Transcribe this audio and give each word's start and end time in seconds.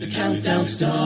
The 0.00 0.06
countdown 0.06 0.64
starts. 0.64 0.96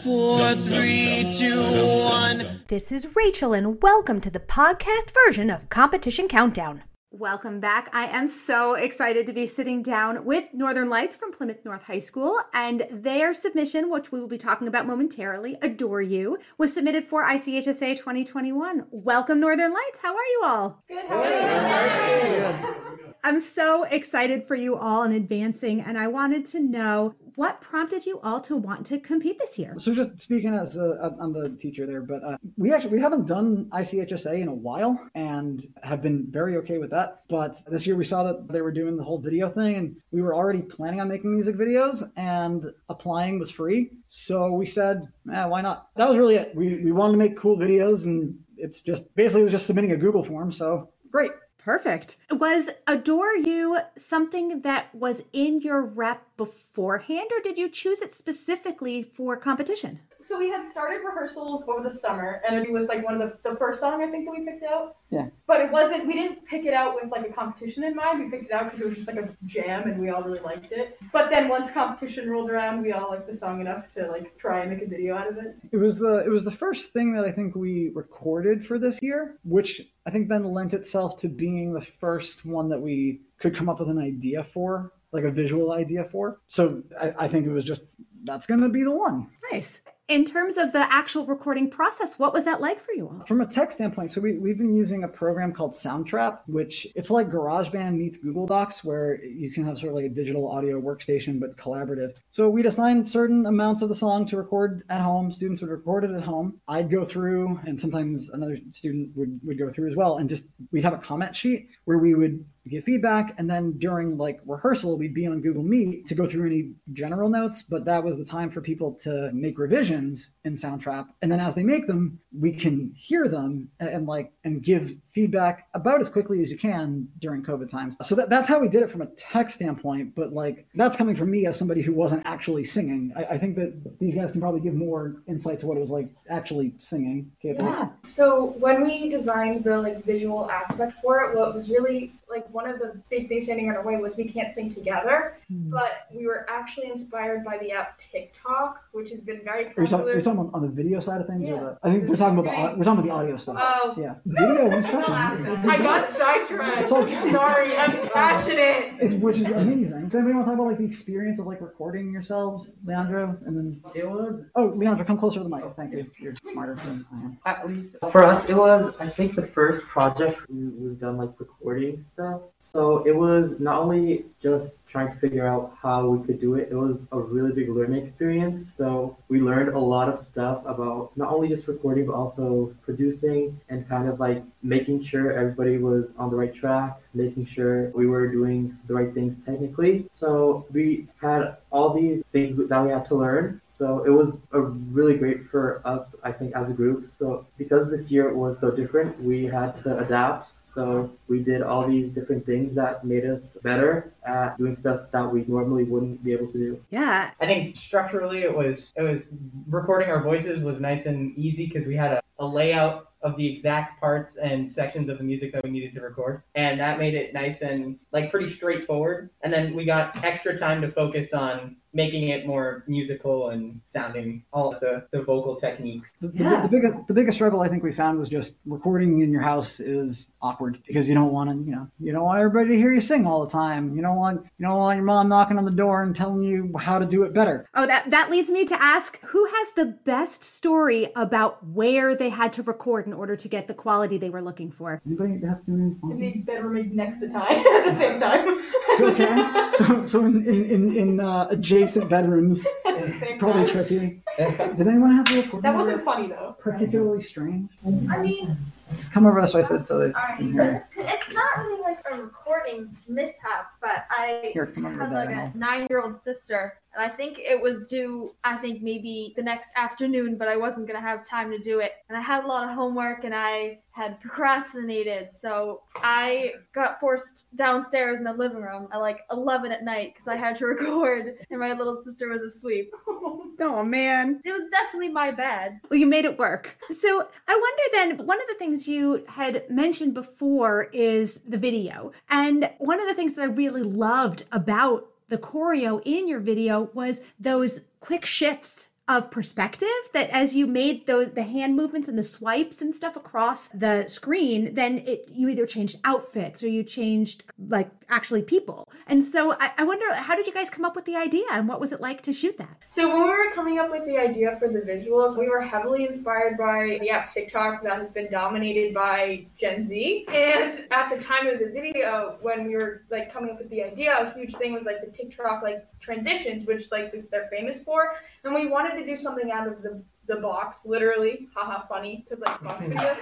Four, 0.00 0.52
three, 0.54 1.30
two, 1.38 1.60
one. 1.60 2.62
This 2.68 2.90
is 2.90 3.14
Rachel, 3.14 3.52
and 3.52 3.82
welcome 3.82 4.18
to 4.22 4.30
the 4.30 4.40
podcast 4.40 5.12
version 5.26 5.50
of 5.50 5.68
Competition 5.68 6.26
Countdown. 6.26 6.84
Welcome 7.10 7.60
back. 7.60 7.90
I 7.92 8.06
am 8.06 8.26
so 8.26 8.76
excited 8.76 9.26
to 9.26 9.34
be 9.34 9.46
sitting 9.46 9.82
down 9.82 10.24
with 10.24 10.54
Northern 10.54 10.88
Lights 10.88 11.14
from 11.14 11.32
Plymouth 11.32 11.66
North 11.66 11.82
High 11.82 11.98
School, 11.98 12.40
and 12.54 12.86
their 12.90 13.34
submission, 13.34 13.90
which 13.90 14.10
we 14.10 14.18
will 14.18 14.26
be 14.26 14.38
talking 14.38 14.66
about 14.66 14.86
momentarily, 14.86 15.58
Adore 15.60 16.00
You, 16.00 16.38
was 16.56 16.72
submitted 16.72 17.04
for 17.04 17.26
ICHSA 17.26 17.98
2021. 17.98 18.86
Welcome, 18.90 19.38
Northern 19.38 19.74
Lights. 19.74 19.98
How 20.00 20.16
are 20.16 20.24
you 20.24 20.42
all? 20.46 20.82
Good. 20.88 21.04
How 21.08 21.20
are 21.20 22.76
you? 22.78 22.83
I'm 23.24 23.40
so 23.40 23.84
excited 23.84 24.44
for 24.44 24.54
you 24.54 24.76
all 24.76 25.02
in 25.02 25.12
advancing, 25.12 25.80
and 25.80 25.96
I 25.96 26.08
wanted 26.08 26.44
to 26.48 26.60
know 26.60 27.14
what 27.36 27.58
prompted 27.58 28.04
you 28.04 28.20
all 28.20 28.38
to 28.42 28.54
want 28.54 28.84
to 28.86 29.00
compete 29.00 29.38
this 29.38 29.58
year. 29.58 29.74
So 29.78 29.94
just 29.94 30.20
speaking 30.20 30.52
as 30.52 30.76
a, 30.76 31.16
I'm 31.18 31.32
the 31.32 31.56
teacher 31.58 31.86
there, 31.86 32.02
but 32.02 32.22
uh, 32.22 32.36
we 32.58 32.70
actually 32.70 32.90
we 32.92 33.00
haven't 33.00 33.26
done 33.26 33.64
ICHSA 33.72 34.38
in 34.38 34.48
a 34.48 34.54
while 34.54 35.00
and 35.14 35.66
have 35.82 36.02
been 36.02 36.26
very 36.28 36.58
okay 36.58 36.76
with 36.76 36.90
that. 36.90 37.22
But 37.30 37.62
this 37.66 37.86
year 37.86 37.96
we 37.96 38.04
saw 38.04 38.24
that 38.24 38.46
they 38.52 38.60
were 38.60 38.70
doing 38.70 38.98
the 38.98 39.04
whole 39.04 39.18
video 39.18 39.48
thing, 39.48 39.76
and 39.76 39.96
we 40.12 40.20
were 40.20 40.34
already 40.34 40.60
planning 40.60 41.00
on 41.00 41.08
making 41.08 41.32
music 41.32 41.56
videos, 41.56 42.06
and 42.16 42.66
applying 42.90 43.38
was 43.38 43.50
free. 43.50 43.90
So 44.06 44.52
we 44.52 44.66
said, 44.66 45.08
eh, 45.32 45.46
why 45.46 45.62
not? 45.62 45.88
That 45.96 46.10
was 46.10 46.18
really 46.18 46.36
it. 46.36 46.54
We 46.54 46.84
we 46.84 46.92
wanted 46.92 47.12
to 47.12 47.18
make 47.18 47.38
cool 47.38 47.56
videos, 47.56 48.04
and 48.04 48.38
it's 48.58 48.82
just 48.82 49.14
basically 49.14 49.40
it 49.40 49.44
was 49.44 49.52
just 49.52 49.66
submitting 49.66 49.92
a 49.92 49.96
Google 49.96 50.24
form. 50.24 50.52
So 50.52 50.90
great. 51.10 51.30
Perfect. 51.64 52.18
Was 52.30 52.72
Adore 52.86 53.36
You 53.36 53.78
something 53.96 54.60
that 54.60 54.94
was 54.94 55.24
in 55.32 55.62
your 55.62 55.80
rep 55.80 56.33
beforehand, 56.36 57.30
or 57.32 57.40
did 57.40 57.58
you 57.58 57.68
choose 57.68 58.02
it 58.02 58.12
specifically 58.12 59.02
for 59.02 59.36
competition? 59.36 60.00
So 60.26 60.38
we 60.38 60.48
had 60.48 60.64
started 60.64 61.00
rehearsals 61.04 61.64
over 61.68 61.86
the 61.86 61.94
summer, 61.94 62.40
and 62.48 62.56
it 62.56 62.72
was 62.72 62.88
like 62.88 63.04
one 63.04 63.20
of 63.20 63.20
the, 63.20 63.50
the 63.50 63.56
first 63.56 63.80
song 63.80 64.02
I 64.02 64.10
think 64.10 64.24
that 64.24 64.30
we 64.30 64.44
picked 64.44 64.64
out. 64.64 64.96
Yeah. 65.10 65.26
But 65.46 65.60
it 65.60 65.70
wasn't. 65.70 66.06
We 66.06 66.14
didn't 66.14 66.46
pick 66.46 66.64
it 66.64 66.72
out 66.72 66.94
with 66.94 67.10
like 67.12 67.28
a 67.28 67.32
competition 67.32 67.84
in 67.84 67.94
mind. 67.94 68.24
We 68.24 68.30
picked 68.30 68.46
it 68.46 68.52
out 68.52 68.64
because 68.64 68.80
it 68.80 68.86
was 68.86 68.94
just 68.94 69.06
like 69.06 69.18
a 69.18 69.28
jam, 69.44 69.82
and 69.82 70.00
we 70.00 70.08
all 70.08 70.22
really 70.22 70.40
liked 70.40 70.72
it. 70.72 70.98
But 71.12 71.28
then 71.30 71.48
once 71.48 71.70
competition 71.70 72.30
rolled 72.30 72.48
around, 72.48 72.82
we 72.82 72.92
all 72.92 73.10
liked 73.10 73.30
the 73.30 73.36
song 73.36 73.60
enough 73.60 73.84
to 73.96 74.10
like 74.10 74.36
try 74.38 74.60
and 74.60 74.70
make 74.70 74.82
a 74.82 74.88
video 74.88 75.14
out 75.14 75.28
of 75.28 75.36
it. 75.36 75.56
It 75.72 75.76
was 75.76 75.98
the 75.98 76.24
it 76.24 76.30
was 76.30 76.44
the 76.44 76.50
first 76.50 76.94
thing 76.94 77.12
that 77.14 77.26
I 77.26 77.32
think 77.32 77.54
we 77.54 77.90
recorded 77.94 78.66
for 78.66 78.78
this 78.78 78.98
year, 79.02 79.36
which 79.44 79.82
I 80.06 80.10
think 80.10 80.28
then 80.30 80.44
lent 80.44 80.72
itself 80.72 81.18
to 81.18 81.28
being 81.28 81.74
the 81.74 81.86
first 82.00 82.46
one 82.46 82.70
that 82.70 82.80
we 82.80 83.20
could 83.40 83.54
come 83.54 83.68
up 83.68 83.78
with 83.78 83.90
an 83.90 83.98
idea 83.98 84.46
for, 84.54 84.92
like 85.14 85.24
a 85.24 85.30
visual 85.30 85.72
idea 85.72 86.04
for. 86.10 86.40
So 86.48 86.82
I, 87.00 87.14
I 87.20 87.28
think 87.28 87.46
it 87.46 87.52
was 87.52 87.64
just 87.64 87.82
that's 88.24 88.46
gonna 88.46 88.68
be 88.68 88.82
the 88.82 88.94
one. 88.94 89.30
Nice. 89.50 89.80
In 90.06 90.26
terms 90.26 90.58
of 90.58 90.72
the 90.72 90.86
actual 90.92 91.24
recording 91.24 91.70
process, 91.70 92.18
what 92.18 92.34
was 92.34 92.44
that 92.44 92.60
like 92.60 92.78
for 92.78 92.92
you 92.92 93.06
all? 93.06 93.24
From 93.26 93.40
a 93.40 93.46
tech 93.46 93.72
standpoint, 93.72 94.12
so 94.12 94.20
we, 94.20 94.36
we've 94.36 94.58
been 94.58 94.76
using 94.76 95.02
a 95.02 95.08
program 95.08 95.50
called 95.50 95.74
Soundtrap, 95.74 96.40
which 96.46 96.86
it's 96.94 97.08
like 97.08 97.30
GarageBand 97.30 97.96
meets 97.96 98.18
Google 98.18 98.46
Docs, 98.46 98.84
where 98.84 99.24
you 99.24 99.50
can 99.50 99.64
have 99.64 99.78
sort 99.78 99.90
of 99.90 99.94
like 99.94 100.04
a 100.04 100.10
digital 100.10 100.46
audio 100.46 100.78
workstation, 100.78 101.40
but 101.40 101.56
collaborative. 101.56 102.12
So 102.30 102.50
we'd 102.50 102.66
assign 102.66 103.06
certain 103.06 103.46
amounts 103.46 103.80
of 103.80 103.88
the 103.88 103.94
song 103.94 104.26
to 104.26 104.36
record 104.36 104.82
at 104.90 105.00
home. 105.00 105.32
Students 105.32 105.62
would 105.62 105.70
record 105.70 106.04
it 106.04 106.10
at 106.10 106.22
home. 106.22 106.60
I'd 106.68 106.90
go 106.90 107.06
through, 107.06 107.58
and 107.66 107.80
sometimes 107.80 108.28
another 108.28 108.58
student 108.72 109.16
would, 109.16 109.40
would 109.42 109.58
go 109.58 109.72
through 109.72 109.88
as 109.88 109.96
well, 109.96 110.18
and 110.18 110.28
just 110.28 110.44
we'd 110.70 110.84
have 110.84 110.92
a 110.92 110.98
comment 110.98 111.34
sheet 111.34 111.68
where 111.86 111.96
we 111.96 112.14
would 112.14 112.44
give 112.68 112.84
feedback 112.84 113.34
and 113.38 113.48
then 113.48 113.72
during 113.78 114.16
like 114.16 114.40
rehearsal 114.46 114.96
we'd 114.98 115.14
be 115.14 115.26
on 115.26 115.40
google 115.40 115.62
meet 115.62 116.06
to 116.06 116.14
go 116.14 116.26
through 116.26 116.46
any 116.46 116.72
general 116.92 117.28
notes 117.28 117.62
but 117.62 117.84
that 117.84 118.02
was 118.02 118.16
the 118.16 118.24
time 118.24 118.50
for 118.50 118.60
people 118.60 118.92
to 118.92 119.30
make 119.32 119.58
revisions 119.58 120.30
in 120.44 120.54
soundtrap 120.54 121.06
and 121.22 121.30
then 121.30 121.40
as 121.40 121.54
they 121.54 121.62
make 121.62 121.86
them 121.86 122.18
we 122.38 122.52
can 122.52 122.92
hear 122.96 123.28
them 123.28 123.68
and, 123.80 123.88
and 123.88 124.06
like 124.06 124.32
and 124.44 124.62
give 124.62 124.96
feedback 125.14 125.68
about 125.74 126.00
as 126.00 126.08
quickly 126.08 126.42
as 126.42 126.50
you 126.50 126.58
can 126.58 127.08
during 127.20 127.42
covid 127.42 127.70
times 127.70 127.94
so 128.02 128.14
that, 128.14 128.30
that's 128.30 128.48
how 128.48 128.58
we 128.58 128.68
did 128.68 128.82
it 128.82 128.90
from 128.90 129.02
a 129.02 129.06
tech 129.16 129.50
standpoint 129.50 130.14
but 130.14 130.32
like 130.32 130.66
that's 130.74 130.96
coming 130.96 131.16
from 131.16 131.30
me 131.30 131.46
as 131.46 131.58
somebody 131.58 131.82
who 131.82 131.92
wasn't 131.92 132.22
actually 132.26 132.64
singing 132.64 133.12
i, 133.16 133.24
I 133.34 133.38
think 133.38 133.56
that 133.56 133.98
these 134.00 134.14
guys 134.14 134.32
can 134.32 134.40
probably 134.40 134.60
give 134.60 134.74
more 134.74 135.16
insight 135.26 135.60
to 135.60 135.66
what 135.66 135.76
it 135.76 135.80
was 135.80 135.90
like 135.90 136.08
actually 136.28 136.74
singing. 136.78 137.30
Yeah. 137.42 137.88
So 138.04 138.54
when 138.58 138.84
we 138.84 139.08
designed 139.08 139.64
the 139.64 139.78
like 139.78 140.04
visual 140.04 140.50
aspect 140.50 141.00
for 141.00 141.20
it, 141.24 141.36
what 141.36 141.54
was 141.54 141.68
really 141.68 142.12
like 142.34 142.52
one 142.52 142.68
of 142.68 142.78
the 142.78 143.00
big 143.10 143.28
things 143.28 143.44
standing 143.44 143.66
in 143.68 143.74
our 143.76 143.84
way 143.84 143.96
was 143.96 144.16
we 144.16 144.28
can't 144.28 144.54
sing 144.54 144.72
together. 144.74 145.38
Hmm. 145.48 145.70
But 145.70 146.06
we 146.14 146.26
were 146.26 146.46
actually 146.50 146.88
inspired 146.90 147.44
by 147.44 147.58
the 147.58 147.72
app 147.72 147.98
TikTok, 147.98 148.82
which 148.92 149.10
has 149.10 149.20
been 149.20 149.40
very 149.44 149.66
Are 149.66 149.68
you 149.68 149.74
talking, 149.74 149.88
popular. 149.90 150.12
are 150.12 150.16
you 150.18 150.22
talking 150.22 150.50
on 150.52 150.62
the 150.62 150.68
video 150.68 151.00
side 151.00 151.20
of 151.20 151.26
things, 151.26 151.48
Yeah. 151.48 151.54
or 151.54 151.78
the? 151.82 151.88
I 151.88 151.92
think 151.92 152.08
we're 152.08 152.16
talking 152.16 152.38
about 152.38 152.50
the 152.72 152.78
we're 152.78 152.84
talking 152.84 152.98
about 153.00 153.04
the 153.04 153.10
audio 153.10 153.36
stuff. 153.36 153.56
Oh. 153.58 153.94
yeah, 153.98 154.14
video 154.26 154.70
and 154.70 154.84
stuff. 154.84 155.04
I 155.08 155.78
got 155.78 156.10
sidetracked. 156.10 156.90
Okay. 156.90 157.30
Sorry, 157.30 157.76
I'm 157.76 158.08
passionate. 158.12 158.94
It's, 159.00 159.14
which 159.22 159.38
is 159.38 159.46
amazing. 159.46 160.08
Does 160.08 160.14
anybody 160.14 160.34
want 160.34 160.46
to 160.46 160.50
talk 160.50 160.54
about 160.54 160.66
like 160.68 160.78
the 160.78 160.84
experience 160.84 161.38
of 161.40 161.46
like 161.46 161.60
recording 161.60 162.12
yourselves, 162.12 162.70
Leandro, 162.84 163.36
and 163.46 163.56
then 163.56 163.80
It 163.94 164.08
was 164.08 164.44
oh, 164.56 164.72
Leandro, 164.76 165.04
come 165.04 165.18
closer 165.18 165.38
to 165.38 165.44
the 165.44 165.48
mic. 165.54 165.64
Thank 165.76 165.92
you. 165.92 166.06
You're 166.20 166.34
smarter 166.52 166.74
than 166.76 167.04
I 167.12 167.16
am. 167.16 167.38
at 167.46 167.68
least 167.68 167.96
for 168.10 168.22
us. 168.24 168.44
It 168.48 168.54
was 168.54 168.92
I 169.00 169.08
think 169.08 169.34
the 169.34 169.46
first 169.46 169.82
project 169.84 170.40
we, 170.48 170.68
we've 170.68 170.98
done 170.98 171.16
like 171.16 171.30
recording 171.38 172.02
stuff. 172.12 172.23
So 172.60 173.04
it 173.04 173.14
was 173.14 173.60
not 173.60 173.78
only 173.78 174.24
just 174.40 174.86
trying 174.86 175.08
to 175.12 175.18
figure 175.18 175.46
out 175.46 175.76
how 175.80 176.08
we 176.08 176.26
could 176.26 176.40
do 176.40 176.54
it. 176.54 176.68
It 176.70 176.74
was 176.76 177.00
a 177.12 177.18
really 177.18 177.52
big 177.52 177.68
learning 177.68 178.02
experience. 178.04 178.72
So 178.72 179.16
we 179.28 179.40
learned 179.40 179.70
a 179.74 179.78
lot 179.78 180.08
of 180.08 180.24
stuff 180.24 180.62
about 180.64 181.14
not 181.16 181.28
only 181.30 181.48
just 181.48 181.68
recording 181.68 182.06
but 182.06 182.14
also 182.14 182.74
producing 182.82 183.60
and 183.68 183.86
kind 183.88 184.08
of 184.08 184.18
like 184.18 184.42
making 184.62 185.02
sure 185.02 185.32
everybody 185.32 185.76
was 185.76 186.06
on 186.16 186.30
the 186.30 186.36
right 186.36 186.54
track, 186.54 186.98
making 187.12 187.44
sure 187.44 187.90
we 187.90 188.06
were 188.06 188.28
doing 188.28 188.76
the 188.86 188.94
right 188.94 189.12
things 189.12 189.38
technically. 189.44 190.06
So 190.10 190.66
we 190.72 191.06
had 191.20 191.56
all 191.70 191.92
these 191.92 192.22
things 192.32 192.56
that 192.56 192.84
we 192.84 192.90
had 192.90 193.04
to 193.06 193.14
learn. 193.14 193.60
So 193.62 194.04
it 194.04 194.10
was 194.10 194.38
a 194.52 194.60
really 194.60 195.18
great 195.18 195.46
for 195.46 195.86
us, 195.86 196.16
I 196.22 196.32
think, 196.32 196.54
as 196.56 196.70
a 196.70 196.72
group. 196.72 197.10
So 197.10 197.46
because 197.58 197.90
this 197.90 198.10
year 198.10 198.32
was 198.32 198.58
so 198.58 198.70
different, 198.70 199.22
we 199.22 199.44
had 199.44 199.76
to 199.82 199.98
adapt. 199.98 200.50
So 200.64 201.12
we 201.28 201.40
did 201.40 201.62
all 201.62 201.86
these 201.86 202.10
different 202.10 202.46
things 202.46 202.74
that 202.74 203.04
made 203.04 203.24
us 203.24 203.56
better 203.62 204.12
at 204.26 204.56
doing 204.58 204.74
stuff 204.74 205.10
that 205.12 205.30
we 205.30 205.44
normally 205.46 205.84
wouldn't 205.84 206.24
be 206.24 206.32
able 206.32 206.50
to 206.52 206.58
do. 206.58 206.80
Yeah. 206.90 207.30
I 207.40 207.46
think 207.46 207.76
structurally 207.76 208.42
it 208.42 208.56
was 208.56 208.92
it 208.96 209.02
was 209.02 209.28
recording 209.68 210.08
our 210.08 210.22
voices 210.22 210.62
was 210.62 210.80
nice 210.80 211.06
and 211.06 211.36
easy 211.38 211.66
because 211.66 211.86
we 211.86 211.94
had 211.94 212.12
a, 212.12 212.22
a 212.38 212.46
layout 212.46 213.10
of 213.24 213.36
the 213.36 213.46
exact 213.52 213.98
parts 214.00 214.36
and 214.36 214.70
sections 214.70 215.08
of 215.08 215.18
the 215.18 215.24
music 215.24 215.52
that 215.52 215.64
we 215.64 215.70
needed 215.70 215.94
to 215.94 216.00
record 216.00 216.42
and 216.54 216.78
that 216.78 216.98
made 216.98 217.14
it 217.14 217.32
nice 217.34 217.62
and 217.62 217.98
like 218.12 218.30
pretty 218.30 218.52
straightforward 218.54 219.30
and 219.42 219.52
then 219.52 219.74
we 219.74 219.84
got 219.84 220.22
extra 220.22 220.56
time 220.58 220.80
to 220.82 220.92
focus 220.92 221.32
on 221.32 221.74
making 221.96 222.28
it 222.30 222.44
more 222.44 222.82
musical 222.88 223.50
and 223.50 223.80
sounding 223.88 224.42
all 224.52 224.76
the, 224.80 225.06
the 225.12 225.22
vocal 225.22 225.54
techniques 225.56 226.10
The, 226.20 226.28
the- 226.28 226.42
Yeah. 226.42 226.62
the, 226.62 226.68
biggest 226.68 226.94
the 227.08 227.14
biggest 227.14 227.36
struggle 227.36 227.60
I 227.62 227.68
think 227.68 227.82
we 227.82 227.92
found 227.92 228.18
was 228.18 228.28
just 228.28 228.56
recording 228.66 229.20
in 229.22 229.30
your 229.30 229.42
house 229.42 229.78
is 229.80 230.32
awkward 230.42 230.80
because 230.86 231.08
you 231.08 231.14
don't 231.14 231.32
want 231.32 231.50
to 231.50 231.56
you 231.64 231.70
know 231.74 231.88
you 232.00 232.12
don't 232.12 232.24
want 232.24 232.38
everybody 232.40 232.70
to 232.70 232.76
hear 232.76 232.92
you 232.92 233.00
sing 233.00 233.26
all 233.26 233.44
the 233.46 233.50
time. 233.50 233.94
You 233.96 234.02
don't 234.02 234.16
want 234.16 234.42
you 234.58 234.66
don't 234.66 234.76
want 234.76 234.96
your 234.96 235.04
mom 235.06 235.28
knocking 235.28 235.56
on 235.56 235.64
the 235.64 235.70
door 235.70 236.02
and 236.02 236.14
telling 236.14 236.42
you 236.42 236.72
how 236.78 236.98
to 236.98 237.06
do 237.06 237.22
it 237.22 237.32
better. 237.32 237.66
Oh, 237.74 237.86
that 237.86 238.10
that 238.10 238.28
leads 238.30 238.50
me 238.50 238.64
to 238.66 238.82
ask 238.82 239.20
who 239.26 239.44
has 239.46 239.70
the 239.76 239.86
best 240.04 240.42
story 240.42 241.06
about 241.14 241.64
where 241.64 242.14
they 242.16 242.28
had 242.30 242.52
to 242.54 242.62
record 242.64 243.06
in 243.06 243.13
order 243.14 243.36
to 243.36 243.48
get 243.48 243.66
the 243.68 243.74
quality 243.74 244.18
they 244.18 244.30
were 244.30 244.42
looking 244.42 244.70
for. 244.70 245.00
Anybody 245.06 245.40
have 245.46 245.60
to 245.60 245.66
do 245.66 245.72
In 245.72 245.98
anything? 246.12 246.44
the 246.46 246.52
bedroom 246.52 246.96
next 246.96 247.20
to 247.20 247.28
Ty 247.28 247.48
at 247.78 247.84
the 247.84 247.92
same 247.92 248.20
time. 248.20 248.60
So, 248.98 249.06
okay. 249.08 249.68
So, 249.78 250.06
so 250.06 250.24
in, 250.24 250.46
in, 250.46 250.64
in, 250.70 250.96
in 250.96 251.20
uh, 251.20 251.46
adjacent 251.50 252.08
bedrooms, 252.10 252.66
at 252.86 253.06
the 253.06 253.12
same 253.12 253.38
probably 253.38 253.64
time. 253.66 253.72
tricky. 253.86 254.22
Did 254.38 254.88
anyone 254.88 255.14
have 255.14 255.24
to 255.26 255.42
record? 255.42 255.62
That 255.62 255.74
wasn't 255.74 256.04
funny 256.04 256.28
though. 256.28 256.56
particularly 256.58 257.22
strange. 257.22 257.70
I 257.86 258.18
mean, 258.18 258.56
Just 258.90 259.12
come 259.12 259.26
over 259.26 259.40
this 259.40 259.54
way 259.54 259.64
so 259.64 259.82
so 259.86 259.98
they 259.98 260.12
can 260.36 260.52
hear. 260.52 260.88
It's 260.96 261.32
not 261.32 261.58
really 261.58 261.80
like 261.82 261.98
a 262.12 262.20
recording 262.20 262.96
mishap, 263.08 263.72
but 263.80 264.06
I 264.10 264.50
Here, 264.52 264.66
come 264.66 264.86
over 264.86 264.98
had 264.98 265.10
to 265.10 265.14
like 265.14 265.28
a 265.28 265.32
and 265.32 265.54
nine 265.54 265.86
year 265.88 266.02
old 266.02 266.20
sister, 266.20 266.78
and 266.94 267.10
I 267.10 267.14
think 267.14 267.38
it 267.38 267.60
was 267.60 267.86
due, 267.86 268.34
I 268.44 268.56
think 268.56 268.82
maybe 268.82 269.32
the 269.36 269.42
next 269.42 269.70
afternoon, 269.76 270.36
but 270.36 270.48
I 270.48 270.56
wasn't 270.56 270.86
going 270.86 271.00
to 271.00 271.06
have 271.06 271.26
time 271.26 271.50
to 271.50 271.58
do 271.58 271.80
it. 271.80 271.92
And 272.08 272.16
I 272.16 272.20
had 272.20 272.44
a 272.44 272.46
lot 272.46 272.68
of 272.68 272.74
homework 272.74 273.24
and 273.24 273.34
I 273.34 273.80
had 273.90 274.20
procrastinated, 274.20 275.34
so 275.34 275.82
I 275.96 276.52
got 276.74 277.00
forced 277.00 277.46
downstairs 277.56 278.18
in 278.18 278.24
the 278.24 278.32
living 278.32 278.62
room 278.62 278.88
at 278.92 278.98
like 278.98 279.20
11 279.30 279.72
at 279.72 279.84
night 279.84 280.14
because 280.14 280.28
I 280.28 280.36
had 280.36 280.56
to 280.58 280.66
record 280.74 281.36
and 281.50 281.60
my 281.60 281.72
little 281.72 281.96
sister 281.96 282.28
was 282.28 282.42
asleep. 282.42 282.92
Oh 283.60 283.82
man. 283.82 284.40
It 284.44 284.52
was 284.52 284.68
definitely 284.70 285.08
my 285.08 285.30
bad. 285.30 285.80
Well, 285.90 285.98
you 285.98 286.06
made 286.06 286.24
it 286.24 286.38
work. 286.38 286.78
So 286.90 287.28
I 287.48 287.60
wonder 287.60 288.16
then, 288.16 288.26
one 288.26 288.40
of 288.40 288.46
the 288.48 288.54
things 288.54 288.88
you 288.88 289.24
had 289.28 289.68
mentioned 289.70 290.14
before 290.14 290.88
is 290.92 291.40
the 291.40 291.58
video. 291.58 292.12
And 292.30 292.70
one 292.78 293.00
of 293.00 293.08
the 293.08 293.14
things 293.14 293.34
that 293.34 293.42
I 293.42 293.46
really 293.46 293.82
loved 293.82 294.44
about 294.52 295.08
the 295.28 295.34
the 295.34 295.40
choreo 295.40 296.00
in 296.04 296.28
your 296.28 296.38
video 296.38 296.90
was 296.94 297.20
those 297.40 297.80
quick 297.98 298.24
shifts 298.24 298.90
of 299.06 299.30
perspective 299.30 299.88
that 300.12 300.30
as 300.30 300.56
you 300.56 300.66
made 300.66 301.06
those 301.06 301.32
the 301.32 301.42
hand 301.42 301.76
movements 301.76 302.08
and 302.08 302.18
the 302.18 302.24
swipes 302.24 302.80
and 302.80 302.94
stuff 302.94 303.16
across 303.16 303.68
the 303.68 304.06
screen 304.08 304.74
then 304.74 304.98
it 304.98 305.28
you 305.30 305.48
either 305.48 305.66
changed 305.66 305.98
outfits 306.04 306.62
or 306.62 306.68
you 306.68 306.82
changed 306.82 307.44
like 307.68 307.90
actually 308.08 308.42
people 308.42 308.88
and 309.06 309.22
so 309.22 309.54
I, 309.60 309.72
I 309.78 309.84
wonder 309.84 310.14
how 310.14 310.34
did 310.34 310.46
you 310.46 310.54
guys 310.54 310.70
come 310.70 310.84
up 310.84 310.96
with 310.96 311.04
the 311.04 311.16
idea 311.16 311.44
and 311.52 311.68
what 311.68 311.80
was 311.80 311.92
it 311.92 312.00
like 312.00 312.22
to 312.22 312.32
shoot 312.32 312.56
that 312.58 312.76
So 312.90 313.08
when 313.08 313.24
we 313.24 313.28
were 313.28 313.50
coming 313.54 313.78
up 313.78 313.90
with 313.90 314.04
the 314.06 314.16
idea 314.16 314.56
for 314.58 314.68
the 314.68 314.78
visuals, 314.80 315.36
we 315.36 315.48
were 315.48 315.60
heavily 315.60 316.06
inspired 316.06 316.56
by 316.56 316.96
the 317.00 317.10
app 317.10 317.32
TikTok 317.32 317.82
that 317.82 317.98
has 317.98 318.10
been 318.10 318.30
dominated 318.30 318.94
by 318.94 319.46
Gen 319.58 319.88
Z. 319.88 320.26
And 320.28 320.84
at 320.92 321.10
the 321.10 321.22
time 321.22 321.48
of 321.48 321.58
the 321.58 321.66
video, 321.66 322.38
when 322.40 322.66
we 322.66 322.76
were 322.76 323.02
like 323.10 323.32
coming 323.32 323.50
up 323.50 323.58
with 323.58 323.68
the 323.70 323.82
idea, 323.82 324.14
a 324.16 324.32
huge 324.38 324.54
thing 324.54 324.72
was 324.72 324.84
like 324.84 325.00
the 325.04 325.10
TikTok 325.10 325.62
like 325.62 325.86
transitions, 326.00 326.66
which 326.66 326.90
like 326.92 327.12
they're 327.30 327.48
famous 327.50 327.80
for. 327.80 328.12
And 328.44 328.54
we 328.54 328.66
wanted 328.66 328.93
to 328.94 329.06
do 329.06 329.16
something 329.16 329.50
out 329.50 329.66
of 329.68 329.82
the 329.82 330.02
the 330.26 330.36
box, 330.36 330.86
literally, 330.86 331.48
haha, 331.54 331.86
funny, 331.86 332.24
because 332.28 332.42
like 332.44 332.62
box 332.62 332.84
videos. 332.84 333.16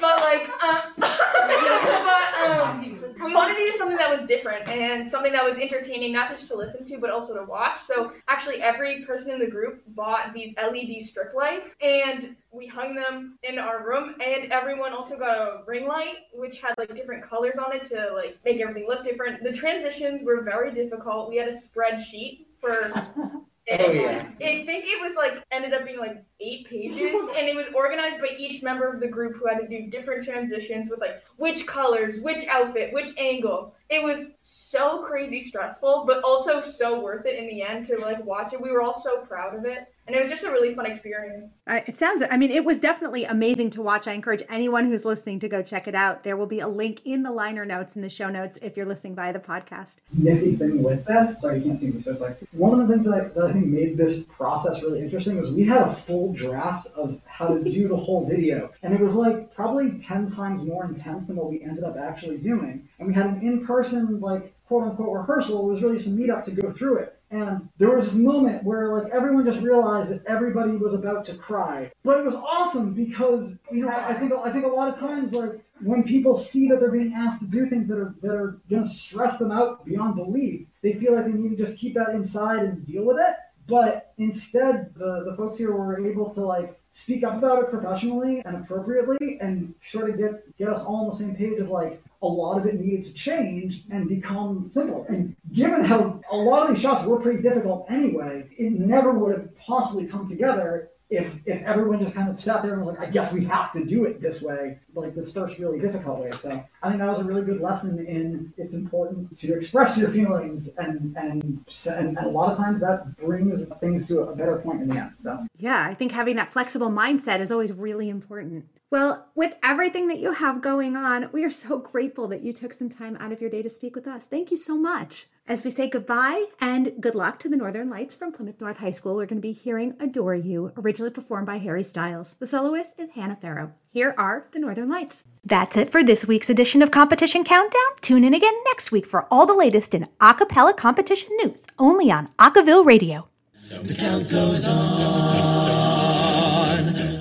But 0.00 0.20
like, 0.20 0.48
um, 0.62 0.82
but 0.98 2.34
um, 2.40 3.02
we 3.24 3.34
wanted 3.34 3.56
to 3.56 3.70
do 3.70 3.78
something 3.78 3.96
that 3.96 4.10
was 4.10 4.26
different 4.26 4.68
and 4.68 5.08
something 5.08 5.32
that 5.32 5.44
was 5.44 5.56
entertaining, 5.58 6.12
not 6.12 6.30
just 6.30 6.48
to 6.48 6.56
listen 6.56 6.84
to, 6.86 6.98
but 6.98 7.10
also 7.10 7.34
to 7.34 7.44
watch. 7.44 7.82
So 7.86 8.12
actually, 8.28 8.60
every 8.60 9.04
person 9.04 9.32
in 9.32 9.38
the 9.38 9.46
group 9.46 9.82
bought 9.88 10.34
these 10.34 10.54
LED 10.56 11.06
strip 11.06 11.34
lights, 11.34 11.74
and 11.80 12.36
we 12.50 12.66
hung 12.66 12.94
them 12.94 13.38
in 13.42 13.58
our 13.58 13.86
room. 13.86 14.16
And 14.24 14.52
everyone 14.52 14.92
also 14.92 15.16
got 15.16 15.36
a 15.36 15.60
ring 15.66 15.86
light, 15.86 16.16
which 16.34 16.58
had 16.58 16.74
like 16.76 16.94
different 16.94 17.26
colors 17.26 17.56
on 17.56 17.74
it 17.74 17.88
to 17.88 18.10
like 18.14 18.38
make 18.44 18.60
everything 18.60 18.86
look 18.86 19.04
different. 19.04 19.42
The 19.42 19.52
transitions 19.52 20.22
were 20.22 20.42
very 20.42 20.72
difficult. 20.74 21.30
We 21.30 21.36
had 21.36 21.48
a 21.48 21.56
spreadsheet 21.56 22.46
for. 22.60 22.92
Oh, 23.70 23.92
yeah. 23.92 24.26
I 24.40 24.66
think 24.66 24.84
it 24.86 25.00
was 25.00 25.14
like 25.14 25.44
ended 25.52 25.72
up 25.72 25.84
being 25.84 25.98
like 25.98 26.24
eight 26.40 26.68
pages, 26.68 26.98
and 27.36 27.48
it 27.48 27.54
was 27.54 27.66
organized 27.74 28.20
by 28.20 28.34
each 28.36 28.60
member 28.62 28.92
of 28.92 28.98
the 28.98 29.06
group 29.06 29.36
who 29.36 29.46
had 29.46 29.58
to 29.60 29.68
do 29.68 29.88
different 29.88 30.24
transitions 30.24 30.90
with 30.90 31.00
like 31.00 31.22
which 31.36 31.64
colors, 31.66 32.20
which 32.20 32.44
outfit, 32.48 32.92
which 32.92 33.14
angle. 33.16 33.74
It 33.88 34.02
was 34.02 34.26
so 34.40 35.04
crazy 35.04 35.42
stressful, 35.42 36.04
but 36.06 36.24
also 36.24 36.60
so 36.60 37.00
worth 37.00 37.24
it 37.24 37.38
in 37.38 37.46
the 37.46 37.62
end 37.62 37.86
to 37.86 37.98
like 37.98 38.24
watch 38.24 38.52
it. 38.52 38.60
We 38.60 38.72
were 38.72 38.82
all 38.82 39.00
so 39.00 39.18
proud 39.20 39.54
of 39.54 39.64
it, 39.64 39.91
and 40.06 40.16
it 40.16 40.20
was 40.20 40.30
just 40.30 40.44
a 40.44 40.50
really 40.50 40.74
fun 40.74 40.86
experience. 40.86 41.54
I- 41.66 41.84
it 41.86 41.96
sounds 41.96 42.22
i 42.30 42.36
mean 42.36 42.50
it 42.50 42.64
was 42.64 42.80
definitely 42.80 43.24
amazing 43.24 43.70
to 43.70 43.82
watch 43.82 44.06
i 44.08 44.12
encourage 44.12 44.42
anyone 44.48 44.86
who's 44.86 45.04
listening 45.04 45.38
to 45.40 45.48
go 45.48 45.62
check 45.62 45.86
it 45.86 45.94
out 45.94 46.22
there 46.24 46.36
will 46.36 46.46
be 46.46 46.60
a 46.60 46.68
link 46.68 47.00
in 47.04 47.22
the 47.22 47.30
liner 47.30 47.64
notes 47.64 47.94
in 47.96 48.02
the 48.02 48.08
show 48.08 48.28
notes 48.28 48.58
if 48.58 48.76
you're 48.76 48.86
listening 48.86 49.14
via 49.14 49.32
the 49.32 49.38
podcast 49.38 49.98
nifty 50.12 50.56
thing 50.56 50.82
with 50.82 51.04
that, 51.06 51.40
sorry, 51.40 51.58
you 51.58 51.64
can't 51.64 51.80
see 51.80 51.88
me, 51.88 52.00
so 52.00 52.12
it's 52.12 52.20
like 52.20 52.38
one 52.52 52.78
of 52.78 52.86
the 52.86 52.92
things 52.92 53.04
that 53.06 53.14
I, 53.14 53.20
that 53.28 53.44
I 53.44 53.52
think 53.52 53.66
made 53.66 53.96
this 53.96 54.20
process 54.24 54.82
really 54.82 55.00
interesting 55.00 55.40
was 55.40 55.50
we 55.50 55.64
had 55.64 55.82
a 55.82 55.92
full 55.92 56.32
draft 56.32 56.86
of 56.94 57.20
how 57.26 57.48
to 57.48 57.62
do 57.64 57.88
the 57.88 57.96
whole 57.96 58.26
video, 58.26 58.70
and 58.82 58.92
it 58.94 59.00
was 59.00 59.14
like 59.14 59.54
probably 59.54 59.92
ten 59.98 60.28
times 60.28 60.62
more 60.64 60.84
intense 60.84 61.26
than 61.26 61.36
what 61.36 61.50
we 61.50 61.62
ended 61.62 61.84
up 61.84 61.96
actually 61.96 62.38
doing. 62.38 62.88
And 62.98 63.08
we 63.08 63.14
had 63.14 63.26
an 63.26 63.40
in-person 63.42 64.20
like 64.20 64.54
quote 64.66 64.84
unquote 64.84 65.12
rehearsal. 65.16 65.68
It 65.70 65.74
was 65.74 65.82
really 65.82 65.98
some 65.98 66.16
meetup 66.16 66.44
to 66.44 66.50
go 66.52 66.72
through 66.72 66.98
it. 66.98 67.18
And 67.32 67.70
there 67.78 67.90
was 67.96 68.12
this 68.12 68.14
moment 68.14 68.62
where 68.62 68.92
like 68.92 69.10
everyone 69.10 69.46
just 69.46 69.60
realized 69.62 70.12
that 70.12 70.22
everybody 70.26 70.72
was 70.72 70.92
about 70.92 71.24
to 71.24 71.34
cry. 71.34 71.90
But 72.04 72.18
it 72.18 72.24
was 72.24 72.34
awesome 72.34 72.92
because 72.92 73.56
you 73.70 73.86
know 73.86 73.88
I 73.88 74.12
think 74.12 74.32
I 74.32 74.52
think 74.52 74.66
a 74.66 74.68
lot 74.68 74.92
of 74.92 75.00
times 75.00 75.32
like 75.32 75.64
when 75.80 76.02
people 76.02 76.34
see 76.36 76.68
that 76.68 76.78
they're 76.78 76.92
being 76.92 77.14
asked 77.14 77.40
to 77.40 77.48
do 77.48 77.68
things 77.70 77.88
that 77.88 77.98
are 77.98 78.14
that 78.20 78.34
are 78.34 78.60
gonna 78.68 78.86
stress 78.86 79.38
them 79.38 79.50
out 79.50 79.84
beyond 79.86 80.16
belief, 80.16 80.66
they 80.82 80.92
feel 80.92 81.14
like 81.14 81.24
they 81.24 81.32
need 81.32 81.56
to 81.56 81.64
just 81.64 81.78
keep 81.78 81.94
that 81.94 82.10
inside 82.10 82.60
and 82.60 82.86
deal 82.86 83.04
with 83.04 83.18
it. 83.18 83.34
But 83.68 84.12
instead, 84.18 84.92
the, 84.94 85.24
the 85.24 85.36
folks 85.36 85.58
here 85.58 85.72
were 85.72 86.04
able 86.04 86.32
to 86.34 86.40
like 86.40 86.78
speak 86.90 87.24
up 87.24 87.38
about 87.38 87.62
it 87.62 87.70
professionally 87.70 88.42
and 88.44 88.56
appropriately 88.56 89.38
and 89.40 89.74
sort 89.82 90.10
of 90.10 90.18
get 90.18 90.56
get 90.58 90.68
us 90.68 90.82
all 90.82 90.96
on 90.96 91.06
the 91.06 91.16
same 91.16 91.34
page 91.34 91.58
of 91.58 91.68
like 91.68 92.02
a 92.22 92.26
lot 92.26 92.58
of 92.58 92.66
it 92.66 92.80
needed 92.80 93.04
to 93.04 93.12
change 93.14 93.82
and 93.90 94.08
become 94.08 94.68
simpler. 94.68 95.04
And 95.06 95.34
given 95.52 95.84
how 95.84 96.20
a 96.30 96.36
lot 96.36 96.62
of 96.62 96.74
these 96.74 96.82
shots 96.82 97.04
were 97.04 97.18
pretty 97.18 97.42
difficult 97.42 97.86
anyway, 97.88 98.46
it 98.56 98.72
never 98.72 99.12
would 99.12 99.32
have 99.32 99.56
possibly 99.58 100.06
come 100.06 100.26
together 100.26 100.90
if 101.12 101.30
if 101.44 101.62
everyone 101.62 101.98
just 102.00 102.14
kind 102.14 102.30
of 102.30 102.40
sat 102.40 102.62
there 102.62 102.72
and 102.72 102.84
was 102.84 102.96
like, 102.96 103.06
I 103.06 103.10
guess 103.10 103.32
we 103.32 103.44
have 103.44 103.70
to 103.74 103.84
do 103.84 104.06
it 104.06 104.20
this 104.20 104.40
way, 104.40 104.78
like 104.94 105.14
this 105.14 105.30
first 105.30 105.58
really 105.58 105.78
difficult 105.78 106.20
way. 106.20 106.30
So 106.32 106.64
I 106.82 106.88
think 106.88 107.00
that 107.00 107.10
was 107.10 107.20
a 107.20 107.24
really 107.24 107.42
good 107.42 107.60
lesson 107.60 108.04
in 108.06 108.52
it's 108.56 108.72
important 108.72 109.36
to 109.38 109.54
express 109.54 109.98
your 109.98 110.10
feelings 110.10 110.70
and 110.78 111.14
and 111.16 111.64
and, 111.86 112.18
a 112.18 112.28
lot 112.28 112.50
of 112.50 112.56
times 112.56 112.80
that 112.80 113.16
brings 113.18 113.66
things 113.80 114.08
to 114.08 114.20
a 114.20 114.34
better 114.34 114.56
point 114.58 114.82
in 114.82 114.88
the 114.88 114.98
end. 114.98 115.12
So. 115.22 115.46
Yeah, 115.58 115.86
I 115.88 115.94
think 115.94 116.12
having 116.12 116.36
that 116.36 116.50
flexible 116.50 116.90
mindset 116.90 117.40
is 117.40 117.52
always 117.52 117.72
really 117.72 118.08
important. 118.08 118.66
Well, 118.90 119.26
with 119.34 119.54
everything 119.62 120.08
that 120.08 120.18
you 120.18 120.32
have 120.32 120.60
going 120.60 120.96
on, 120.96 121.30
we 121.32 121.44
are 121.44 121.50
so 121.50 121.78
grateful 121.92 122.28
that 122.28 122.42
you 122.42 122.52
took 122.52 122.72
some 122.72 122.88
time 122.88 123.16
out 123.20 123.32
of 123.32 123.40
your 123.40 123.50
day 123.50 123.62
to 123.62 123.70
speak 123.70 123.94
with 123.94 124.06
us. 124.06 124.24
Thank 124.24 124.50
you 124.50 124.56
so 124.56 124.78
much. 124.78 125.26
As 125.52 125.64
we 125.64 125.70
say 125.70 125.86
goodbye 125.86 126.46
and 126.62 126.94
good 126.98 127.14
luck 127.14 127.38
to 127.40 127.48
the 127.50 127.58
Northern 127.58 127.90
Lights 127.90 128.14
from 128.14 128.32
Plymouth 128.32 128.58
North 128.58 128.78
High 128.78 128.90
School, 128.90 129.16
we're 129.16 129.26
going 129.26 129.36
to 129.36 129.46
be 129.46 129.52
hearing 129.52 129.94
Adore 130.00 130.34
You, 130.34 130.72
originally 130.78 131.10
performed 131.10 131.46
by 131.46 131.58
Harry 131.58 131.82
Styles. 131.82 132.32
The 132.32 132.46
soloist 132.46 132.98
is 132.98 133.10
Hannah 133.10 133.36
Farrow. 133.36 133.74
Here 133.86 134.14
are 134.16 134.46
the 134.52 134.58
Northern 134.58 134.88
Lights. 134.88 135.24
That's 135.44 135.76
it 135.76 135.92
for 135.92 136.02
this 136.02 136.26
week's 136.26 136.48
edition 136.48 136.80
of 136.80 136.90
Competition 136.90 137.44
Countdown. 137.44 137.82
Tune 138.00 138.24
in 138.24 138.32
again 138.32 138.54
next 138.64 138.92
week 138.92 139.04
for 139.04 139.26
all 139.30 139.44
the 139.44 139.52
latest 139.52 139.92
in 139.92 140.08
a 140.22 140.32
cappella 140.32 140.72
competition 140.72 141.36
news, 141.44 141.66
only 141.78 142.10
on 142.10 142.28
Acaville 142.38 142.86
Radio. 142.86 143.28
The 143.68 143.94
count 143.94 144.30
goes 144.30 144.66
on. 144.66 145.82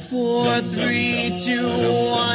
Four, 0.09 0.57
three, 0.71 1.37
two, 1.43 1.67
one. 1.67 2.30